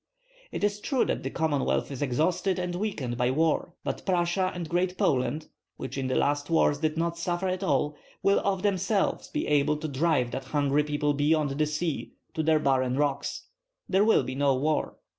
It 0.51 0.63
is 0.63 0.79
true 0.79 1.05
that 1.05 1.21
the 1.21 1.29
Commonwealth 1.29 1.91
is 1.91 2.01
exhausted 2.01 2.57
and 2.57 2.73
weakened 2.73 3.17
by 3.17 3.29
war; 3.29 3.75
but 3.83 4.03
Prussia 4.03 4.51
and 4.51 4.67
Great 4.67 4.97
Poland, 4.97 5.49
which 5.77 5.95
in 5.95 6.07
the 6.07 6.15
last 6.15 6.49
wars 6.49 6.79
did 6.79 6.97
not 6.97 7.19
suffer 7.19 7.47
at 7.47 7.61
all, 7.61 7.95
will 8.23 8.39
of 8.39 8.63
themselves 8.63 9.27
be 9.27 9.45
able 9.45 9.77
to 9.77 9.87
drive 9.87 10.31
that 10.31 10.45
hungry 10.45 10.83
people 10.85 11.13
beyond 11.13 11.51
the 11.51 11.67
sea 11.67 12.13
to 12.33 12.41
their 12.41 12.57
barren 12.57 12.97
rocks. 12.97 13.43
There 13.87 14.03
will 14.03 14.23
be 14.23 14.33
no 14.33 14.55
war." 14.55 14.95